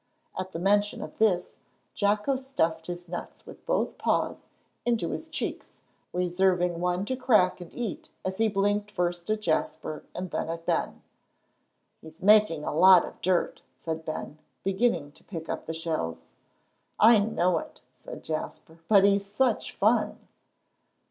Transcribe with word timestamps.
At 0.35 0.51
the 0.51 0.57
mention 0.57 1.03
of 1.03 1.19
this, 1.19 1.57
Jocko 1.93 2.35
stuffed 2.35 2.87
his 2.87 3.07
nuts 3.07 3.45
with 3.45 3.63
both 3.67 3.99
paws 3.99 4.41
into 4.83 5.09
his 5.11 5.29
cheeks, 5.29 5.81
reserving 6.11 6.79
one 6.79 7.05
to 7.05 7.15
crack 7.15 7.61
and 7.61 7.71
eat 7.71 8.09
as 8.25 8.39
he 8.39 8.47
blinked 8.47 8.89
first 8.89 9.29
at 9.29 9.41
Jasper 9.41 10.03
and 10.15 10.31
then 10.31 10.49
at 10.49 10.65
Ben. 10.65 11.03
"He's 12.01 12.23
making 12.23 12.63
a 12.63 12.73
lot 12.73 13.05
of 13.05 13.21
dirt," 13.21 13.61
said 13.77 14.03
Ben, 14.03 14.39
beginning 14.63 15.11
to 15.11 15.23
pick 15.23 15.47
up 15.47 15.67
the 15.67 15.73
shells. 15.75 16.29
"I 16.99 17.19
know 17.19 17.59
it," 17.59 17.79
said 17.91 18.23
Jasper, 18.23 18.79
"but 18.87 19.03
he's 19.03 19.27
such 19.27 19.71
fun." 19.71 20.17